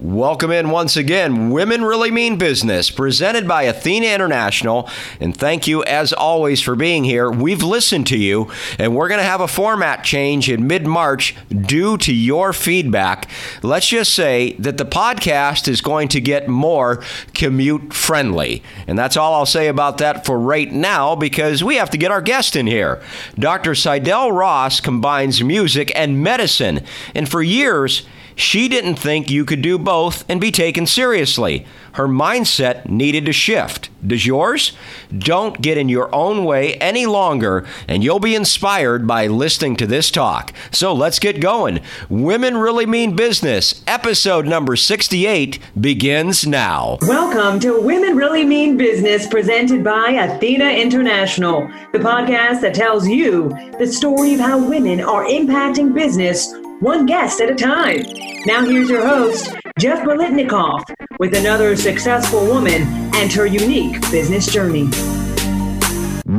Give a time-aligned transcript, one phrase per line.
[0.00, 1.50] Welcome in once again.
[1.50, 4.88] Women Really Mean Business, presented by Athena International.
[5.18, 7.28] And thank you, as always, for being here.
[7.28, 8.48] We've listened to you,
[8.78, 13.28] and we're going to have a format change in mid March due to your feedback.
[13.60, 17.02] Let's just say that the podcast is going to get more
[17.34, 18.62] commute friendly.
[18.86, 22.12] And that's all I'll say about that for right now because we have to get
[22.12, 23.02] our guest in here.
[23.36, 23.74] Dr.
[23.74, 26.84] Seidel Ross combines music and medicine.
[27.16, 28.06] And for years,
[28.38, 31.66] she didn't think you could do both and be taken seriously.
[31.94, 33.90] Her mindset needed to shift.
[34.06, 34.74] Does yours?
[35.16, 39.88] Don't get in your own way any longer, and you'll be inspired by listening to
[39.88, 40.52] this talk.
[40.70, 41.80] So let's get going.
[42.08, 46.98] Women Really Mean Business, episode number 68, begins now.
[47.02, 53.48] Welcome to Women Really Mean Business, presented by Athena International, the podcast that tells you
[53.80, 58.02] the story of how women are impacting business one guest at a time.
[58.46, 60.84] Now, here's your host, Jeff Bolitnikoff,
[61.18, 62.82] with another successful woman
[63.14, 64.88] and her unique business journey.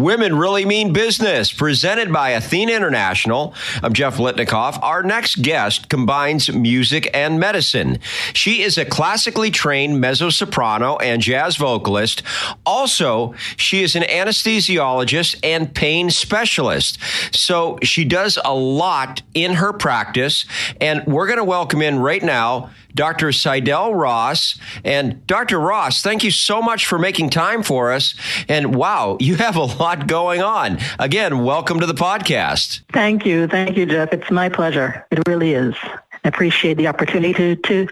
[0.01, 3.53] Women Really Mean Business, presented by Athena International.
[3.83, 4.81] I'm Jeff Litnikoff.
[4.81, 7.99] Our next guest combines music and medicine.
[8.33, 12.23] She is a classically trained mezzo soprano and jazz vocalist.
[12.65, 16.97] Also, she is an anesthesiologist and pain specialist.
[17.35, 20.45] So she does a lot in her practice.
[20.79, 23.31] And we're going to welcome in right now Dr.
[23.31, 24.59] Seidel Ross.
[24.83, 25.59] And Dr.
[25.59, 28.15] Ross, thank you so much for making time for us.
[28.47, 30.79] And wow, you have a lot going on.
[30.97, 32.81] Again, welcome to the podcast.
[32.91, 33.47] Thank you.
[33.47, 34.13] Thank you, Jeff.
[34.13, 35.05] It's my pleasure.
[35.11, 35.75] It really is.
[36.23, 37.87] I appreciate the opportunity to, to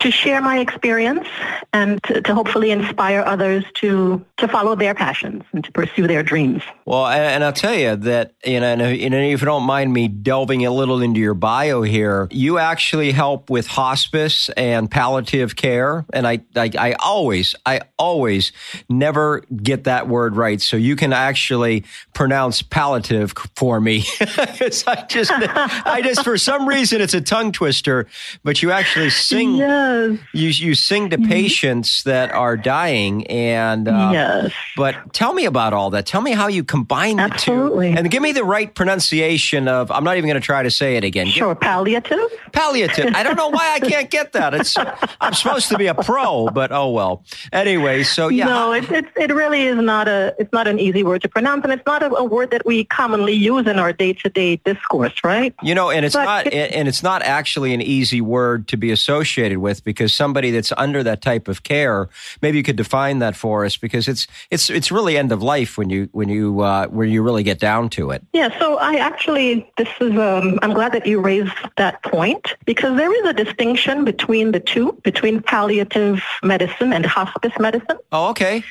[0.00, 1.26] to share my experience
[1.72, 6.22] and to, to, hopefully inspire others to to follow their passions and to pursue their
[6.22, 6.62] dreams.
[6.84, 10.08] Well, and, and I'll tell you that you know, and if you don't mind me
[10.08, 16.04] delving a little into your bio here, you actually help with hospice and palliative care,
[16.12, 18.52] and I, I, I always, I always
[18.88, 20.60] never get that word right.
[20.60, 24.04] So you can actually pronounce palliative for me.
[24.20, 28.08] I just, I just for some reason it's a tongue twister,
[28.42, 29.54] but you actually sing.
[29.64, 29.83] Yeah
[30.32, 31.30] you you sing to mm-hmm.
[31.30, 34.52] patients that are dying, and uh, yes.
[34.76, 36.06] But tell me about all that.
[36.06, 37.88] Tell me how you combine Absolutely.
[37.88, 39.90] the two, and give me the right pronunciation of.
[39.90, 41.26] I'm not even going to try to say it again.
[41.26, 42.20] Sure, palliative.
[42.52, 43.14] Palliative.
[43.14, 44.54] I don't know why I can't get that.
[44.54, 44.76] It's
[45.20, 47.24] I'm supposed to be a pro, but oh well.
[47.52, 48.46] Anyway, so yeah.
[48.46, 50.34] No, it it, it really is not a.
[50.38, 52.84] It's not an easy word to pronounce, and it's not a, a word that we
[52.84, 55.54] commonly use in our day to day discourse, right?
[55.62, 58.76] You know, and it's but not, it, and it's not actually an easy word to
[58.76, 62.08] be associated with with because somebody that's under that type of care,
[62.42, 65.78] maybe you could define that for us because it's it's it's really end of life
[65.78, 68.22] when you when you uh, when you really get down to it.
[68.32, 68.56] Yeah.
[68.58, 73.12] So I actually this is um, I'm glad that you raised that point because there
[73.12, 77.98] is a distinction between the two between palliative medicine and hospice medicine.
[78.12, 78.62] Oh, okay.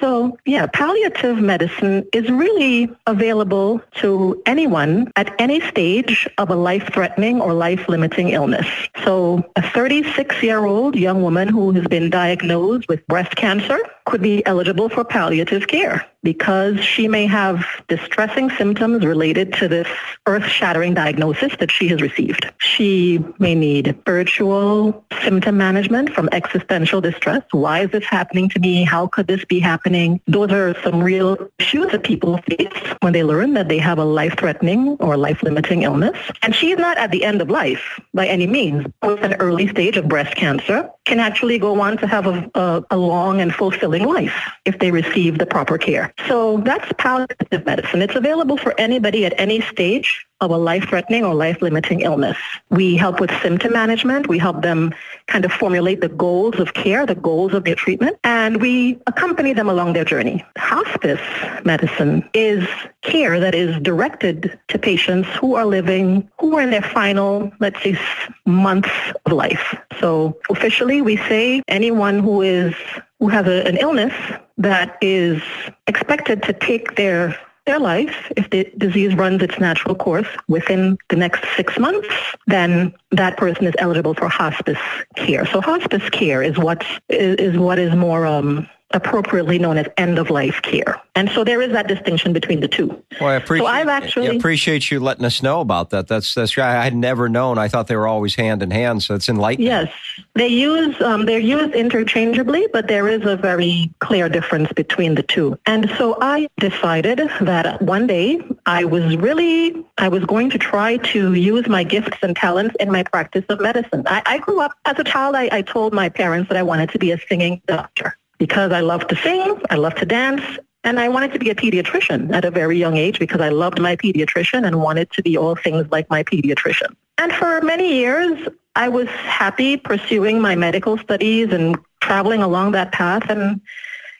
[0.00, 7.40] So, yeah, palliative medicine is really available to anyone at any stage of a life-threatening
[7.40, 8.66] or life-limiting illness.
[9.04, 14.88] So, a 36-year-old young woman who has been diagnosed with breast cancer could be eligible
[14.88, 19.86] for palliative care because she may have distressing symptoms related to this
[20.26, 22.50] earth-shattering diagnosis that she has received.
[22.58, 27.42] She may need spiritual symptom management from existential distress.
[27.52, 28.82] Why is this happening to me?
[28.82, 30.20] How could this be happening?
[30.26, 34.04] Those are some real issues that people face when they learn that they have a
[34.04, 36.18] life-threatening or life-limiting illness.
[36.42, 38.84] And she's not at the end of life by any means.
[39.02, 42.84] With an early stage of breast cancer, can actually go on to have a, a,
[42.90, 46.12] a long and fulfilling life if they receive the proper care.
[46.28, 48.02] So that's palliative medicine.
[48.02, 52.36] It's available for anybody at any stage of a life-threatening or life-limiting illness.
[52.70, 54.28] We help with symptom management.
[54.28, 54.94] We help them
[55.28, 59.52] kind of formulate the goals of care, the goals of their treatment, and we accompany
[59.52, 60.44] them along their journey.
[60.58, 61.20] Hospice
[61.64, 62.66] medicine is
[63.02, 67.82] care that is directed to patients who are living, who are in their final, let's
[67.82, 67.98] say,
[68.44, 68.90] months
[69.24, 69.74] of life.
[70.00, 72.74] So officially, we say anyone who is
[73.18, 74.12] who has a, an illness
[74.58, 75.42] that is
[75.86, 81.16] expected to take their their life, if the disease runs its natural course within the
[81.16, 82.08] next six months,
[82.46, 84.78] then that person is eligible for hospice
[85.16, 85.44] care.
[85.46, 90.18] So hospice care is what is, is what is more um, appropriately known as end
[90.18, 91.00] of life care.
[91.16, 93.02] And so there is that distinction between the two.
[93.20, 96.06] Well, I appreciate, so I've actually, appreciate you letting us know about that.
[96.08, 97.58] That's that's I had never known.
[97.58, 99.02] I thought they were always hand in hand.
[99.02, 99.66] So it's enlightening.
[99.66, 99.90] Yes,
[100.34, 105.22] they use um, they're used interchangeably, but there is a very clear difference between the
[105.22, 105.58] two.
[105.66, 110.98] And so I decided that one day I was really, I was going to try
[110.98, 114.04] to use my gifts and talents in my practice of medicine.
[114.06, 116.90] I, I grew up as a child, I, I told my parents that I wanted
[116.90, 120.42] to be a singing doctor because I loved to sing, I loved to dance,
[120.84, 123.80] and I wanted to be a pediatrician at a very young age because I loved
[123.80, 126.94] my pediatrician and wanted to be all things like my pediatrician.
[127.18, 132.92] And for many years, I was happy pursuing my medical studies and traveling along that
[132.92, 133.60] path and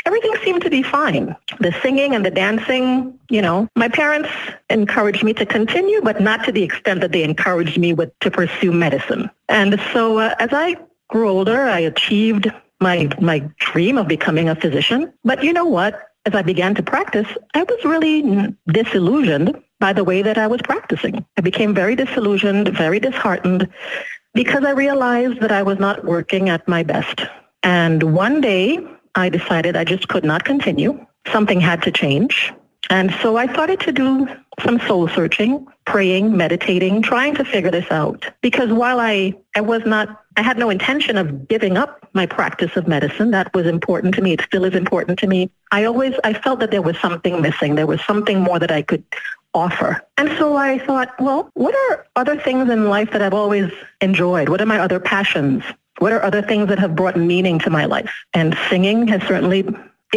[0.07, 1.37] everything seemed to be fine.
[1.61, 4.31] The singing and the dancing, you know, my parents
[4.71, 8.31] encouraged me to continue, but not to the extent that they encouraged me with, to
[8.31, 9.31] pursue medicine.
[9.49, 10.77] And so uh, as I
[11.09, 15.13] grew older, I achieved my, my dream of becoming a physician.
[15.25, 16.11] But you know what?
[16.27, 20.61] As I began to practice, I was really disillusioned by the way that I was
[20.63, 21.25] practicing.
[21.37, 23.69] I became very disillusioned, very disheartened
[24.35, 27.23] because I realized that I was not working at my best.
[27.63, 28.79] And one day
[29.15, 31.05] I decided I just could not continue.
[31.33, 32.53] Something had to change.
[32.91, 34.29] And so I started to do
[34.63, 38.27] some soul searching, praying, meditating, trying to figure this out.
[38.41, 42.77] Because while I, I was not, I had no intention of giving up my practice
[42.77, 43.31] of medicine.
[43.33, 44.33] That was important to me.
[44.33, 45.51] It still is important to me.
[45.73, 47.75] I always, I felt that there was something missing.
[47.75, 49.05] There was something more that I could
[49.53, 50.03] offer.
[50.19, 54.49] And so I thought, well, what are other things in life that I've always enjoyed?
[54.49, 55.65] What are my other passions?
[55.99, 58.13] What are other things that have brought meaning to my life?
[58.35, 59.67] And singing has certainly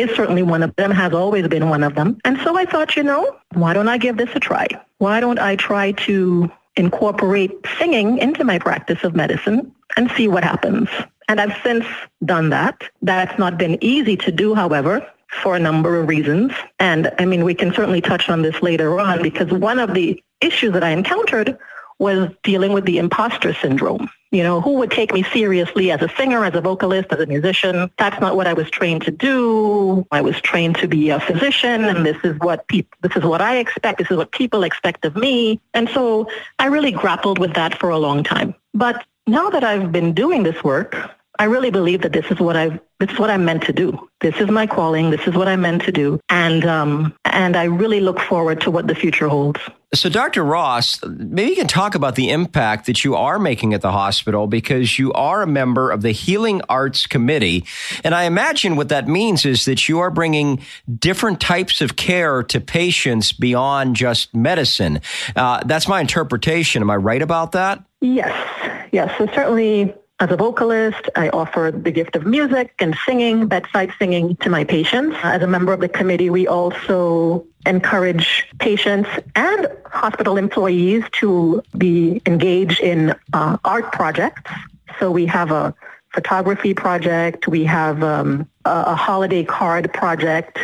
[0.01, 2.19] is certainly one of them, has always been one of them.
[2.25, 4.67] And so I thought, you know, why don't I give this a try?
[4.97, 10.43] Why don't I try to incorporate singing into my practice of medicine and see what
[10.43, 10.89] happens?
[11.27, 11.85] And I've since
[12.25, 12.81] done that.
[13.01, 15.05] That's not been easy to do, however,
[15.43, 16.53] for a number of reasons.
[16.79, 20.21] And I mean, we can certainly touch on this later on because one of the
[20.41, 21.57] issues that I encountered
[21.99, 24.09] was dealing with the imposter syndrome.
[24.31, 27.25] You know, who would take me seriously as a singer, as a vocalist, as a
[27.25, 27.89] musician?
[27.97, 30.05] That's not what I was trained to do.
[30.11, 33.41] I was trained to be a physician, and this is what people, this is what
[33.41, 33.97] I expect.
[33.97, 35.59] This is what people expect of me.
[35.73, 36.29] And so
[36.59, 38.53] I really grappled with that for a long time.
[38.73, 40.95] But now that I've been doing this work,
[41.39, 44.09] I really believe that this is what I've this is what I'm meant to do.
[44.19, 45.09] This is my calling.
[45.09, 48.71] This is what I'm meant to do, and um, and I really look forward to
[48.71, 49.61] what the future holds.
[49.93, 50.43] So, Dr.
[50.43, 54.47] Ross, maybe you can talk about the impact that you are making at the hospital
[54.47, 57.63] because you are a member of the Healing Arts Committee,
[58.03, 60.61] and I imagine what that means is that you are bringing
[60.99, 64.99] different types of care to patients beyond just medicine.
[65.37, 66.81] Uh, that's my interpretation.
[66.81, 67.81] Am I right about that?
[68.01, 69.17] Yes, yes.
[69.17, 74.35] So certainly as a vocalist, I offer the gift of music and singing, bedside singing
[74.37, 75.15] to my patients.
[75.23, 82.21] As a member of the committee, we also encourage patients and hospital employees to be
[82.25, 84.51] engaged in uh, art projects.
[84.99, 85.73] So we have a
[86.13, 90.57] photography project, we have um, a, a, holiday card project,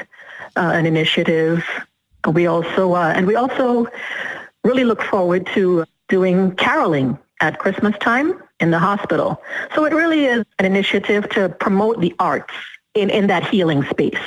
[0.57, 1.63] uh, an initiative.
[2.29, 3.87] We also, uh, and we also
[4.65, 9.41] really look forward to doing caroling at Christmas time in the hospital.
[9.75, 12.53] So it really is an initiative to promote the arts
[12.95, 14.17] in, in that healing space.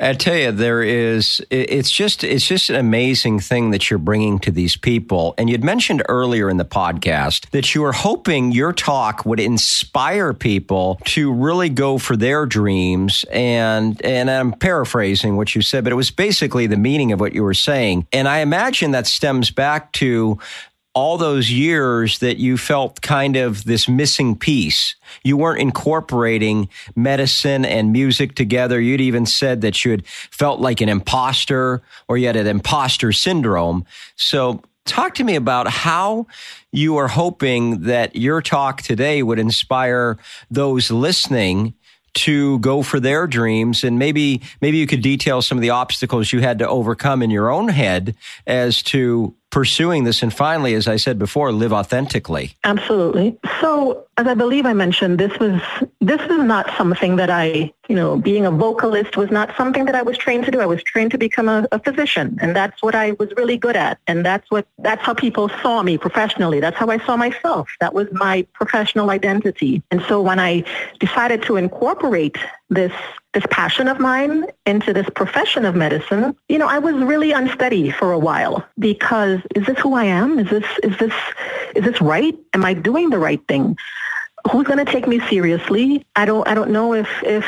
[0.00, 1.44] I tell you, there is.
[1.50, 2.22] It's just.
[2.22, 5.34] It's just an amazing thing that you're bringing to these people.
[5.36, 10.32] And you'd mentioned earlier in the podcast that you were hoping your talk would inspire
[10.32, 13.24] people to really go for their dreams.
[13.32, 17.32] And and I'm paraphrasing what you said, but it was basically the meaning of what
[17.32, 18.06] you were saying.
[18.12, 20.38] And I imagine that stems back to
[20.98, 24.96] all those years that you felt kind of this missing piece.
[25.22, 28.80] You weren't incorporating medicine and music together.
[28.80, 33.12] You'd even said that you had felt like an imposter or you had an imposter
[33.12, 33.86] syndrome.
[34.16, 36.26] So talk to me about how
[36.72, 40.18] you are hoping that your talk today would inspire
[40.50, 41.74] those listening
[42.14, 46.32] to go for their dreams and maybe maybe you could detail some of the obstacles
[46.32, 50.88] you had to overcome in your own head as to pursuing this and finally, as
[50.88, 52.56] I said before, live authentically.
[52.64, 53.38] Absolutely.
[53.60, 55.60] So as I believe I mentioned, this was
[56.00, 59.94] this was not something that I, you know, being a vocalist was not something that
[59.94, 60.60] I was trained to do.
[60.60, 63.76] I was trained to become a, a physician, and that's what I was really good
[63.76, 66.58] at, and that's what that's how people saw me professionally.
[66.58, 67.68] That's how I saw myself.
[67.78, 69.82] That was my professional identity.
[69.92, 70.64] And so when I
[70.98, 72.38] decided to incorporate
[72.70, 72.92] this
[73.34, 77.90] this passion of mine into this profession of medicine, you know, I was really unsteady
[77.90, 80.40] for a while because is this who I am?
[80.40, 81.14] Is this is this
[81.74, 82.36] is this right?
[82.54, 83.76] Am I doing the right thing?
[84.50, 86.04] who's going to take me seriously?
[86.16, 87.46] I don't, I don't know if, if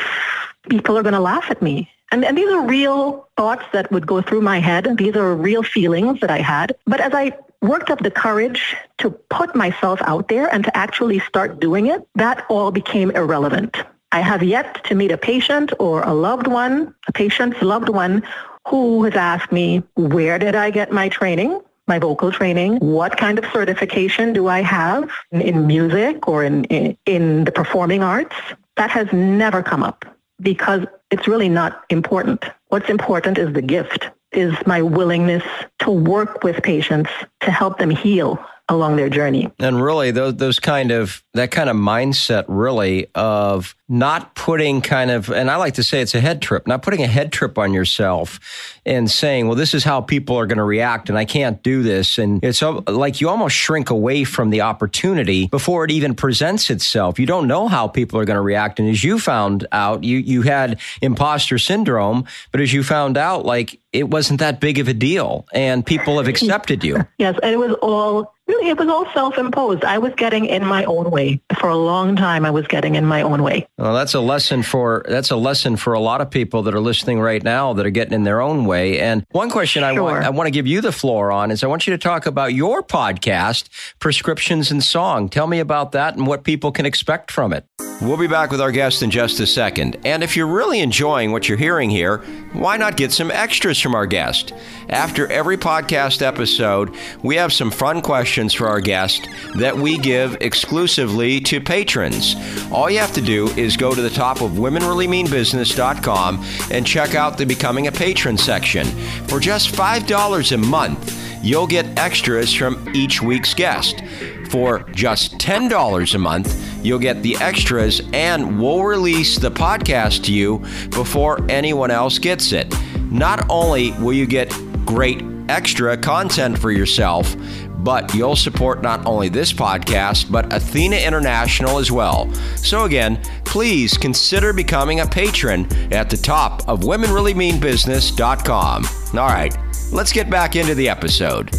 [0.69, 1.91] people are going to laugh at me.
[2.13, 4.97] And, and these are real thoughts that would go through my head.
[4.97, 6.75] These are real feelings that I had.
[6.87, 11.21] But as I worked up the courage to put myself out there and to actually
[11.21, 13.77] start doing it, that all became irrelevant.
[14.13, 18.25] I have yet to meet a patient or a loved one, a patient's loved one
[18.67, 21.61] who has asked me, where did I get my training?
[21.91, 22.77] My vocal training.
[22.77, 28.03] What kind of certification do I have in, music or in, in, in the performing
[28.03, 28.37] arts?
[28.77, 30.05] That has never come up
[30.41, 32.45] because it's really not important.
[32.69, 35.43] What's important is the gift, is my willingness
[35.81, 39.51] to work with patients to help them heal along their journey.
[39.59, 45.11] And really, those, those kind of that kind of mindset, really of not putting kind
[45.11, 47.59] of, and I like to say it's a head trip, not putting a head trip
[47.59, 48.39] on yourself
[48.87, 51.83] and saying, well, this is how people are going to react, and I can't do
[51.83, 52.17] this.
[52.17, 57.19] And it's like you almost shrink away from the opportunity before it even presents itself.
[57.19, 58.79] You don't know how people are going to react.
[58.79, 63.45] And as you found out, you you had imposter syndrome, but as you found out,
[63.45, 67.05] like it wasn't that big of a deal, and people have accepted you.
[67.19, 69.85] yes, and it was all really it was all self-imposed.
[69.85, 72.45] I was getting in my own way for a long time.
[72.45, 73.69] I was getting in my own way.
[73.81, 76.81] Well, that's a lesson for that's a lesson for a lot of people that are
[76.81, 79.01] listening right now that are getting in their own way.
[79.01, 79.89] And one question sure.
[79.89, 81.99] I want I want to give you the floor on is I want you to
[81.99, 85.31] talk about your podcast, Prescriptions in Song.
[85.31, 87.65] Tell me about that and what people can expect from it.
[88.03, 89.99] We'll be back with our guest in just a second.
[90.07, 92.19] And if you're really enjoying what you're hearing here,
[92.55, 94.55] why not get some extras from our guest?
[94.89, 100.39] After every podcast episode, we have some fun questions for our guest that we give
[100.41, 102.37] exclusively to patrons.
[102.73, 107.39] All you have to do is go to the top of womenreallymeanbusiness.com and check out
[107.39, 108.87] the Becoming a Patron section.
[109.29, 114.03] For just $5 a month, you'll get extras from each week's guest.
[114.51, 120.33] For just $10 a month, you'll get the extras and we'll release the podcast to
[120.33, 120.59] you
[120.91, 122.75] before anyone else gets it.
[123.11, 124.51] Not only will you get
[124.85, 127.35] great extra content for yourself,
[127.79, 132.33] but you'll support not only this podcast, but Athena International as well.
[132.57, 138.85] So, again, please consider becoming a patron at the top of WomenReallyMeanBusiness.com.
[139.19, 139.57] All right,
[139.93, 141.51] let's get back into the episode.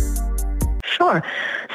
[0.86, 1.22] Sure.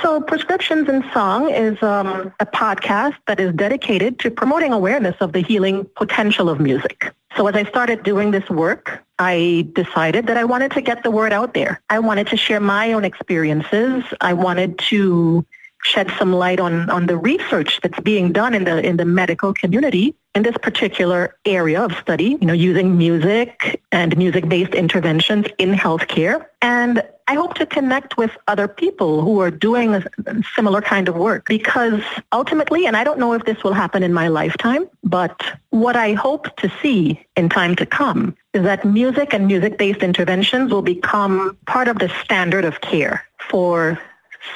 [0.02, 5.32] So Prescriptions in Song is um, a podcast that is dedicated to promoting awareness of
[5.32, 7.12] the healing potential of music.
[7.36, 11.10] So as I started doing this work, I decided that I wanted to get the
[11.10, 11.80] word out there.
[11.88, 14.04] I wanted to share my own experiences.
[14.20, 15.44] I wanted to
[15.82, 19.54] shed some light on, on the research that's being done in the in the medical
[19.54, 25.72] community in this particular area of study, you know, using music and music-based interventions in
[25.72, 26.44] healthcare.
[26.60, 30.04] And I hope to connect with other people who are doing a
[30.54, 32.00] similar kind of work because
[32.32, 36.12] ultimately, and I don't know if this will happen in my lifetime, but what I
[36.12, 41.56] hope to see in time to come is that music and music-based interventions will become
[41.66, 43.98] part of the standard of care for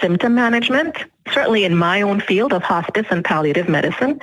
[0.00, 0.96] symptom management,
[1.32, 4.20] certainly in my own field of hospice and palliative medicine,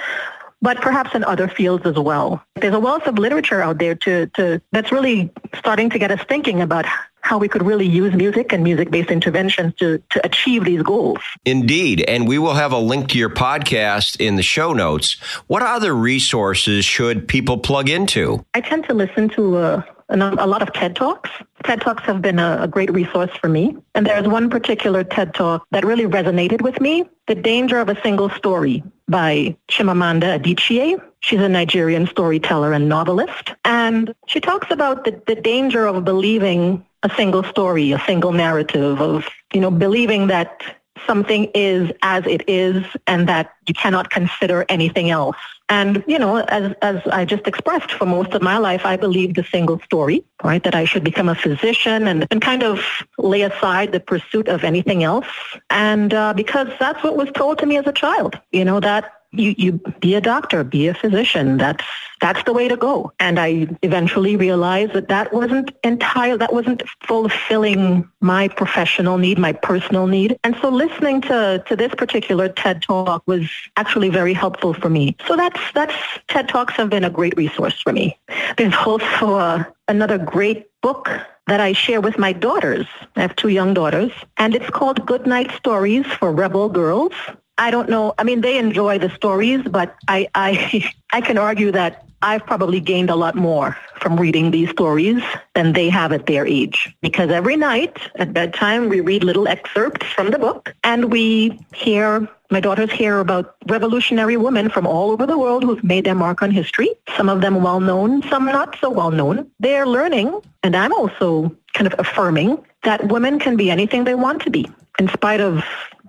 [0.62, 2.44] but perhaps in other fields as well.
[2.56, 6.20] There's a wealth of literature out there to, to that's really starting to get us
[6.28, 6.86] thinking about
[7.22, 11.20] how we could really use music and music-based interventions to, to achieve these goals.
[11.46, 12.06] Indeed.
[12.08, 15.18] And we will have a link to your podcast in the show notes.
[15.48, 18.46] What other resources should people plug into?
[18.54, 21.30] I tend to listen to uh, a, a lot of TED Talks.
[21.64, 23.76] TED Talks have been a, a great resource for me.
[23.96, 28.02] And there's one particular TED Talk that really resonated with me, The Danger of a
[28.02, 31.02] Single Story by Chimamanda Adichie.
[31.20, 33.54] She's a Nigerian storyteller and novelist.
[33.66, 39.02] And she talks about the, the danger of believing a single story, a single narrative
[39.02, 44.66] of, you know, believing that something is as it is and that you cannot consider
[44.70, 45.38] anything else.
[45.70, 49.36] And, you know, as, as I just expressed for most of my life, I believed
[49.36, 50.64] the single story, right?
[50.64, 52.80] That I should become a physician and, and kind of
[53.18, 55.28] lay aside the pursuit of anything else.
[55.70, 59.12] And uh, because that's what was told to me as a child, you know, that
[59.32, 61.58] you, you be a doctor, be a physician.
[61.58, 61.84] That's
[62.20, 63.12] that's the way to go.
[63.20, 69.54] And I eventually realized that that wasn't entire, that wasn't fulfilling my professional need, my
[69.54, 70.38] personal need.
[70.44, 75.16] And so listening to, to this particular TED Talk was actually very helpful for me.
[75.28, 75.94] So that's, that's,
[76.28, 78.18] TED Talks have been a great resource for me.
[78.58, 81.10] There's also uh, another great book
[81.46, 82.88] that I share with my daughters.
[83.16, 87.14] I have two young daughters, and it's called Good Night Stories for Rebel Girls.
[87.58, 88.14] I don't know.
[88.18, 92.80] I mean, they enjoy the stories, but I, I, I can argue that I've probably
[92.80, 95.22] gained a lot more from reading these stories
[95.54, 96.96] than they have at their age.
[97.02, 102.28] Because every night at bedtime, we read little excerpts from the book and we hear,
[102.50, 106.42] my daughters hear about revolutionary women from all over the world who've made their mark
[106.42, 106.90] on history.
[107.16, 109.50] Some of them well known, some not so well known.
[109.60, 114.42] They're learning, and I'm also kind of affirming that women can be anything they want
[114.44, 115.64] to be in spite of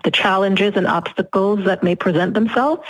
[0.04, 2.82] the challenges and obstacles that may present themselves.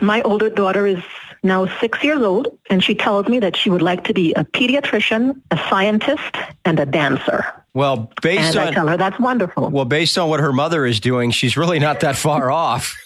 [0.00, 1.02] My older daughter is
[1.42, 4.44] now six years old, and she tells me that she would like to be a
[4.44, 7.44] pediatrician, a scientist, and a dancer.
[7.74, 9.68] Well, based and on I tell her that's wonderful.
[9.70, 12.96] well, based on what her mother is doing, she's really not that far off.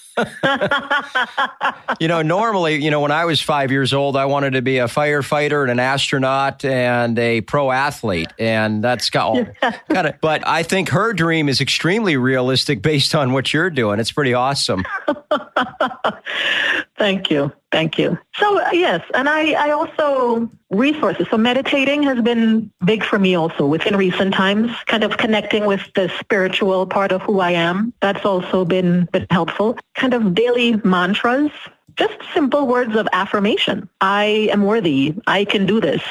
[2.00, 4.78] You know, normally, you know, when I was five years old, I wanted to be
[4.78, 9.44] a firefighter and an astronaut and a pro athlete, and that's got all
[9.90, 10.20] kind of.
[10.20, 14.00] But I think her dream is extremely realistic based on what you're doing.
[14.00, 14.84] It's pretty awesome.
[16.98, 17.52] Thank you.
[17.70, 18.18] Thank you.
[18.34, 21.26] So uh, yes, and I, I also resources.
[21.30, 25.82] So meditating has been big for me also within recent times, kind of connecting with
[25.94, 27.92] the spiritual part of who I am.
[28.00, 29.78] That's also been, been helpful.
[29.96, 31.50] Kind of daily mantras,
[31.96, 33.88] just simple words of affirmation.
[34.00, 35.14] I am worthy.
[35.26, 36.02] I can do this.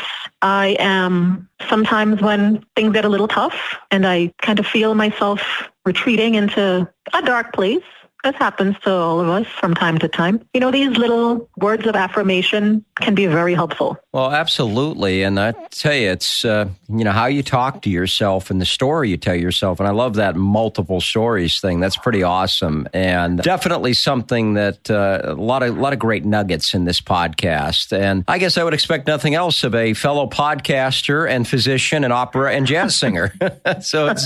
[0.44, 5.42] I am sometimes when things get a little tough and I kind of feel myself
[5.86, 7.84] retreating into a dark place
[8.24, 10.42] this happens to all of us from time to time.
[10.54, 13.98] You know, these little words of affirmation can be very helpful.
[14.18, 15.22] Well, absolutely.
[15.22, 18.66] And I tell you, it's, uh, you know, how you talk to yourself and the
[18.66, 19.80] story you tell yourself.
[19.80, 21.80] And I love that multiple stories thing.
[21.80, 22.88] That's pretty awesome.
[22.94, 27.00] And definitely something that uh, a lot of, a lot of great nuggets in this
[27.00, 27.96] podcast.
[27.96, 32.12] And I guess I would expect nothing else of a fellow podcaster and physician and
[32.12, 33.36] opera and jazz singer.
[33.82, 34.26] so it's,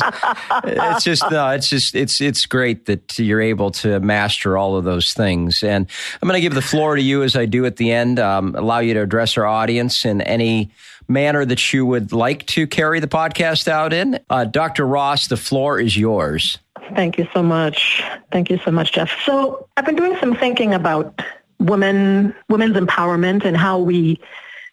[0.63, 5.11] it's just, it's just, it's, it's great that you're able to master all of those
[5.11, 5.63] things.
[5.63, 5.85] And
[6.21, 8.55] I'm going to give the floor to you as I do at the end, um,
[8.55, 10.71] allow you to address our audience in any
[11.07, 14.19] manner that you would like to carry the podcast out in.
[14.29, 14.85] Uh, Dr.
[14.85, 16.57] Ross, the floor is yours.
[16.95, 18.03] Thank you so much.
[18.31, 19.11] Thank you so much, Jeff.
[19.25, 21.21] So I've been doing some thinking about
[21.59, 24.19] women, women's empowerment and how we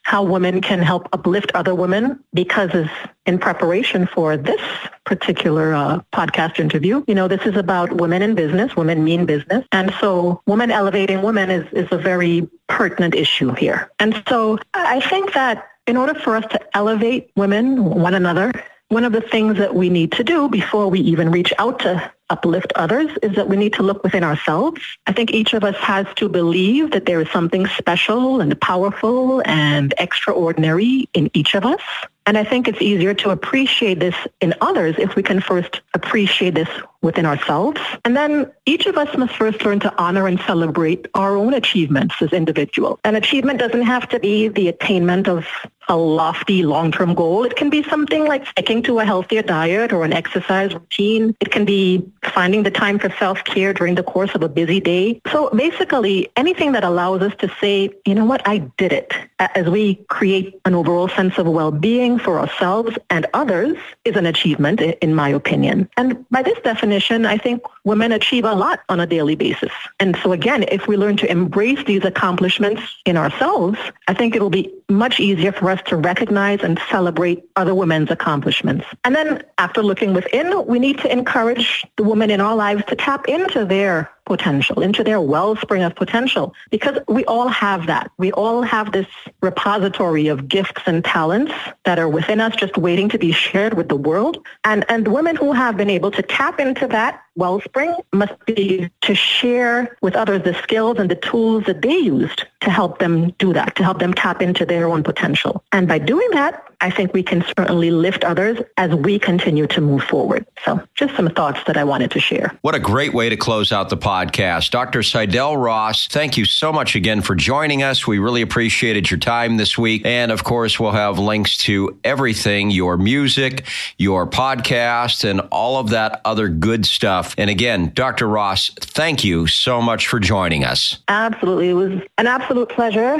[0.08, 2.88] how women can help uplift other women because as
[3.26, 4.62] in preparation for this
[5.04, 9.66] particular uh, podcast interview, you know, this is about women in business, women mean business.
[9.70, 13.90] And so women elevating women is, is a very pertinent issue here.
[13.98, 18.50] And so I think that in order for us to elevate women, one another,
[18.88, 22.10] one of the things that we need to do before we even reach out to
[22.30, 24.80] uplift others is that we need to look within ourselves.
[25.06, 29.42] I think each of us has to believe that there is something special and powerful
[29.44, 31.80] and extraordinary in each of us.
[32.26, 36.54] And I think it's easier to appreciate this in others if we can first appreciate
[36.54, 36.68] this
[37.00, 37.80] within ourselves.
[38.04, 42.16] And then each of us must first learn to honor and celebrate our own achievements
[42.20, 42.98] as individuals.
[43.04, 45.46] An achievement doesn't have to be the attainment of
[45.88, 47.44] a lofty long-term goal.
[47.44, 51.34] It can be something like sticking to a healthier diet or an exercise routine.
[51.40, 55.20] It can be finding the time for self-care during the course of a busy day.
[55.30, 59.66] So basically anything that allows us to say, you know what, I did it as
[59.68, 65.14] we create an overall sense of well-being for ourselves and others is an achievement in
[65.14, 65.88] my opinion.
[65.96, 69.72] And by this definition, I think women achieve a lot on a daily basis.
[70.00, 74.50] And so again, if we learn to embrace these accomplishments in ourselves, I think it'll
[74.50, 78.86] be much easier for us to recognize and celebrate other women's accomplishments.
[79.04, 82.96] And then after looking within, we need to encourage the women in our lives to
[82.96, 88.10] tap into their potential, into their wellspring of potential, because we all have that.
[88.18, 89.08] We all have this
[89.42, 91.52] repository of gifts and talents
[91.84, 94.38] that are within us just waiting to be shared with the world.
[94.64, 99.14] And, and women who have been able to tap into that wellspring must be to
[99.14, 103.52] share with others the skills and the tools that they used to help them do
[103.52, 105.64] that, to help them tap into their own potential.
[105.72, 109.80] And by doing that, I think we can certainly lift others as we continue to
[109.80, 110.46] move forward.
[110.64, 112.56] So just some thoughts that I wanted to share.
[112.62, 114.17] What a great way to close out the podcast.
[114.26, 115.02] Dr.
[115.02, 118.06] Seidel Ross, thank you so much again for joining us.
[118.06, 120.04] We really appreciated your time this week.
[120.04, 125.90] And of course, we'll have links to everything, your music, your podcast, and all of
[125.90, 127.34] that other good stuff.
[127.38, 128.28] And again, Dr.
[128.28, 130.98] Ross, thank you so much for joining us.
[131.08, 131.70] Absolutely.
[131.70, 133.18] It was an absolute pleasure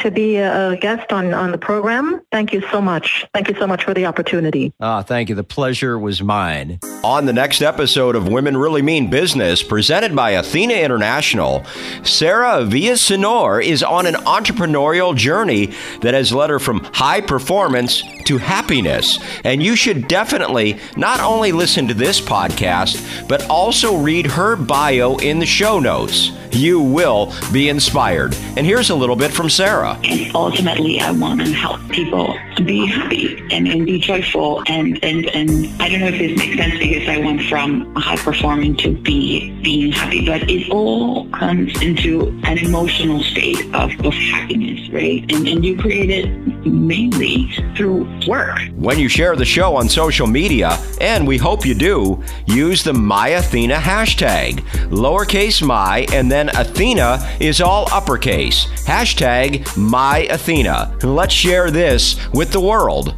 [0.00, 2.20] to be a guest on, on the program.
[2.30, 3.26] Thank you so much.
[3.32, 4.72] Thank you so much for the opportunity.
[4.80, 5.34] Ah, thank you.
[5.34, 6.78] The pleasure was mine.
[7.02, 11.64] On the next episode of Women Really Mean Business, presented by Athena International,
[12.02, 18.36] Sarah Villasenor is on an entrepreneurial journey that has led her from high performance to
[18.38, 19.18] happiness.
[19.44, 25.16] And you should definitely not only listen to this podcast, but also read her bio
[25.16, 26.32] in the show notes.
[26.52, 28.34] You will be inspired.
[28.56, 29.89] And here's a little bit from Sarah.
[30.04, 34.62] And ultimately, I want to help people be happy and, and be joyful.
[34.66, 38.16] And, and, and I don't know if this makes sense because I went from high
[38.16, 44.14] performing to be being happy, but it all comes into an emotional state of, of
[44.14, 45.22] happiness, right?
[45.32, 46.26] And, and you create it
[46.66, 48.58] mainly through work.
[48.76, 52.92] When you share the show on social media, and we hope you do, use the
[52.92, 54.60] MyAthena hashtag.
[54.90, 58.66] Lowercase my and then Athena is all uppercase.
[58.86, 60.96] Hashtag My Athena.
[61.02, 63.16] Let's share this with the world.